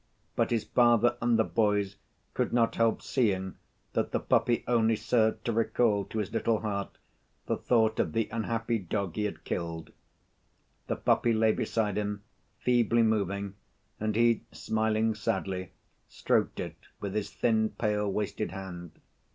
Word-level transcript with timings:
But 0.35 0.49
his 0.49 0.63
father 0.63 1.15
and 1.21 1.37
the 1.37 1.43
boys 1.43 1.95
could 2.33 2.51
not 2.51 2.73
help 2.73 3.03
seeing 3.03 3.57
that 3.93 4.09
the 4.11 4.19
puppy 4.19 4.63
only 4.67 4.95
served 4.95 5.45
to 5.45 5.51
recall 5.53 6.05
to 6.05 6.17
his 6.17 6.31
little 6.33 6.61
heart 6.61 6.97
the 7.45 7.55
thought 7.55 7.99
of 7.99 8.13
the 8.13 8.27
unhappy 8.31 8.79
dog 8.79 9.15
he 9.15 9.25
had 9.25 9.43
killed. 9.43 9.91
The 10.87 10.95
puppy 10.95 11.33
lay 11.33 11.51
beside 11.51 11.99
him 11.99 12.23
feebly 12.57 13.03
moving 13.03 13.53
and 13.99 14.15
he, 14.15 14.41
smiling 14.51 15.13
sadly, 15.13 15.71
stroked 16.07 16.59
it 16.59 16.77
with 16.99 17.13
his 17.13 17.29
thin, 17.29 17.69
pale, 17.69 18.11
wasted 18.11 18.49
hand. 18.49 18.93